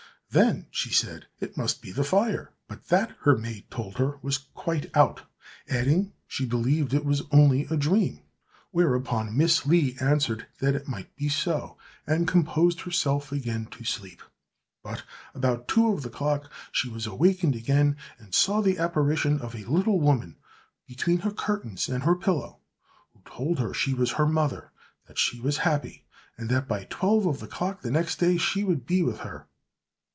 'Then,' 0.33 0.65
she 0.71 0.89
said, 0.93 1.27
'it 1.41 1.57
must 1.57 1.81
be 1.81 1.91
the 1.91 2.05
fire;' 2.05 2.53
but 2.69 2.85
that, 2.87 3.13
her 3.23 3.37
maid 3.37 3.69
told 3.69 3.97
her, 3.97 4.17
was 4.21 4.37
quite 4.37 4.89
out, 4.95 5.23
adding 5.67 6.13
she 6.25 6.45
believed 6.45 6.93
it 6.93 7.03
was 7.03 7.23
only 7.33 7.65
a 7.65 7.75
dream, 7.75 8.21
whereupon 8.69 9.35
Miss 9.35 9.65
Lee 9.65 9.93
answered 9.99 10.47
that 10.59 10.73
it 10.73 10.87
might 10.87 11.13
be 11.17 11.27
so, 11.27 11.77
and 12.07 12.29
composed 12.29 12.79
herself 12.79 13.33
again 13.33 13.65
to 13.71 13.83
sleep. 13.83 14.21
But, 14.81 15.03
about 15.35 15.67
two 15.67 15.91
of 15.91 16.01
the 16.01 16.09
clock, 16.09 16.49
she 16.71 16.87
was 16.87 17.05
awakened 17.05 17.57
again, 17.57 17.97
and 18.17 18.33
saw 18.33 18.61
the 18.61 18.77
apparition 18.77 19.37
of 19.41 19.53
a 19.53 19.65
little 19.65 19.99
woman 19.99 20.37
between 20.87 21.19
her 21.19 21.31
curtains 21.31 21.89
and 21.89 22.03
her 22.03 22.15
pillow, 22.15 22.59
who 23.13 23.19
told 23.25 23.59
her 23.59 23.73
she 23.73 23.93
was 23.93 24.11
her 24.11 24.27
mother, 24.27 24.71
that 25.07 25.17
she 25.19 25.41
was 25.41 25.57
happy, 25.67 26.05
and 26.37 26.47
that, 26.49 26.69
by 26.69 26.85
twelve 26.85 27.25
of 27.25 27.41
the 27.41 27.47
clock 27.47 27.81
that 27.81 27.91
day, 28.17 28.37
she 28.37 28.61
should 28.63 28.85
be 28.85 29.03
with 29.03 29.19
her. 29.27 29.47